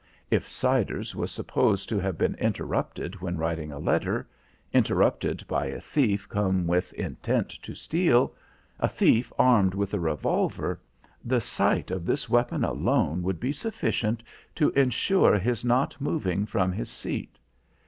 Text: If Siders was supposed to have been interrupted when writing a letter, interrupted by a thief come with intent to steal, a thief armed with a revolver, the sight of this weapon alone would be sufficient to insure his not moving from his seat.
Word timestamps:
If 0.31 0.47
Siders 0.47 1.13
was 1.15 1.31
supposed 1.31 1.87
to 1.89 1.99
have 1.99 2.17
been 2.17 2.33
interrupted 2.39 3.21
when 3.21 3.37
writing 3.37 3.71
a 3.71 3.77
letter, 3.77 4.27
interrupted 4.73 5.45
by 5.47 5.67
a 5.67 5.79
thief 5.79 6.27
come 6.27 6.65
with 6.65 6.91
intent 6.93 7.49
to 7.61 7.75
steal, 7.75 8.33
a 8.79 8.89
thief 8.89 9.31
armed 9.37 9.75
with 9.75 9.93
a 9.93 9.99
revolver, 9.99 10.79
the 11.23 11.39
sight 11.39 11.91
of 11.91 12.03
this 12.07 12.27
weapon 12.27 12.63
alone 12.63 13.21
would 13.21 13.39
be 13.39 13.51
sufficient 13.53 14.23
to 14.55 14.71
insure 14.71 15.37
his 15.37 15.63
not 15.63 16.01
moving 16.01 16.47
from 16.47 16.71
his 16.71 16.89
seat. 16.89 17.37